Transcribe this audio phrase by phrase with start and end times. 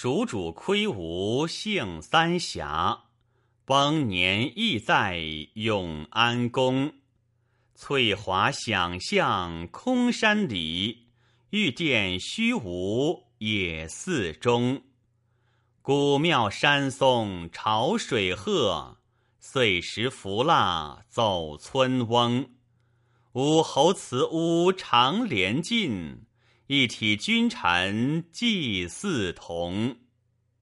[0.00, 3.06] 蜀主窥吴幸三峡，
[3.64, 5.20] 崩年亦在
[5.54, 6.92] 永安宫。
[7.74, 11.08] 翠华想象空山里，
[11.50, 14.84] 玉殿虚无野寺中。
[15.82, 18.98] 古庙山松潮水鹤，
[19.40, 22.48] 碎石浮蜡走村翁。
[23.32, 26.27] 武侯祠屋长连进。
[26.68, 29.96] 一体君臣祭祀同。